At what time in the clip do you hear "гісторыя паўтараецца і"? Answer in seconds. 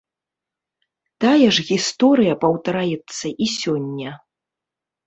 1.69-3.45